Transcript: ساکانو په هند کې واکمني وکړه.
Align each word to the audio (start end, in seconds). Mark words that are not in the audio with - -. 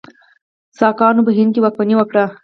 ساکانو 0.79 1.25
په 1.27 1.31
هند 1.37 1.51
کې 1.53 1.61
واکمني 1.63 1.95
وکړه. 1.97 2.25